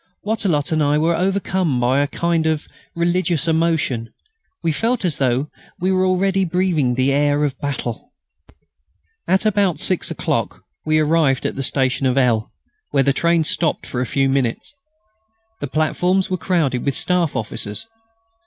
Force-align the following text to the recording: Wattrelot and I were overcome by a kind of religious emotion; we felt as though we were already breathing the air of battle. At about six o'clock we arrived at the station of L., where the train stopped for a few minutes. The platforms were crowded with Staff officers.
Wattrelot 0.23 0.71
and 0.71 0.81
I 0.81 0.97
were 0.97 1.15
overcome 1.15 1.79
by 1.79 1.99
a 1.99 2.07
kind 2.07 2.47
of 2.47 2.67
religious 2.95 3.47
emotion; 3.47 4.09
we 4.63 4.71
felt 4.71 5.05
as 5.05 5.19
though 5.19 5.51
we 5.79 5.91
were 5.91 6.07
already 6.07 6.43
breathing 6.43 6.95
the 6.95 7.11
air 7.13 7.43
of 7.43 7.55
battle. 7.59 8.11
At 9.27 9.45
about 9.45 9.79
six 9.79 10.09
o'clock 10.09 10.63
we 10.87 10.97
arrived 10.97 11.45
at 11.45 11.55
the 11.55 11.61
station 11.61 12.07
of 12.07 12.17
L., 12.17 12.51
where 12.89 13.03
the 13.03 13.13
train 13.13 13.43
stopped 13.43 13.85
for 13.85 14.01
a 14.01 14.07
few 14.07 14.27
minutes. 14.27 14.73
The 15.59 15.67
platforms 15.67 16.31
were 16.31 16.35
crowded 16.37 16.83
with 16.83 16.95
Staff 16.95 17.35
officers. 17.35 17.85